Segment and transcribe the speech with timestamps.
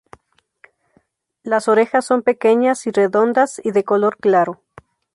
[1.43, 4.63] Las orejas son pequeñas y redondas y de color claro.